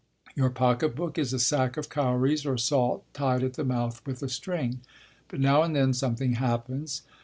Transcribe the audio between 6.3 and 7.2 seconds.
happens.